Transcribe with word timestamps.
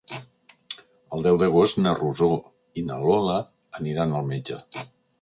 El 1.17 1.25
deu 1.27 1.37
d'agost 1.43 1.79
na 1.83 1.95
Rosó 2.01 2.31
i 2.83 2.87
na 2.91 3.01
Lola 3.07 3.39
aniran 3.85 4.21
al 4.21 4.31
metge. 4.35 4.63